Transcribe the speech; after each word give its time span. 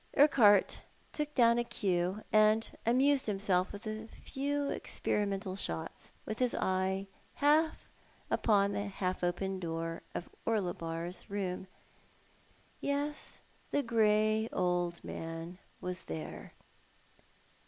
Urquhart 0.17 0.79
took 1.13 1.35
down 1.35 1.63
cue, 1.65 2.23
and 2.33 2.71
amused 2.87 3.27
himself 3.27 3.71
with 3.71 3.85
a 3.85 4.07
few 4.07 4.71
experimental 4.71 5.55
shots, 5.55 6.09
with 6.25 6.39
his 6.39 6.55
eye 6.55 7.05
upon 8.31 8.71
the 8.71 8.85
half 8.85 9.23
open 9.23 9.59
door 9.59 10.01
of 10.15 10.27
Orlebar's 10.47 11.29
room. 11.29 11.67
Yes, 12.79 13.41
the 13.69 13.83
grey 13.83 14.49
old 14.51 15.03
man 15.03 15.59
was 15.81 16.01
there. 16.05 16.53